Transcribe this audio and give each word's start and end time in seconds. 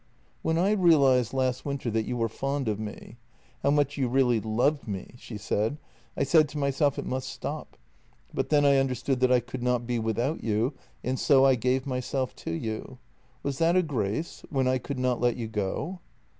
""When 0.41 0.57
I 0.57 0.71
realized 0.71 1.31
last 1.31 1.63
winter 1.63 1.91
that 1.91 2.07
you 2.07 2.17
were 2.17 2.27
fond 2.27 2.67
of 2.67 2.79
me— 2.79 3.17
how 3.61 3.69
much 3.69 3.97
you 3.99 4.07
really 4.07 4.39
loved 4.39 4.87
me— 4.87 5.13
I 6.17 6.23
said 6.23 6.49
to 6.49 6.57
myself 6.57 6.97
it 6.97 7.05
must 7.05 7.29
stop. 7.29 7.77
But 8.33 8.49
then 8.49 8.65
I 8.65 8.77
understood 8.77 9.19
that 9.19 9.31
I 9.31 9.39
could 9.41 9.61
not 9.61 9.85
be 9.85 9.99
without 9.99 10.43
you, 10.43 10.73
and 11.03 11.19
so 11.19 11.45
I 11.45 11.53
gave 11.53 11.85
myself 11.85 12.35
to 12.37 12.51
you. 12.51 12.97
Was 13.43 13.59
that 13.59 13.75
a 13.75 13.83
grace? 13.83 14.43
When 14.49 14.67
I 14.67 14.79
could 14.79 14.97
not 14.97 15.21
let 15.21 15.37
you 15.37 15.47
go? 15.47 15.99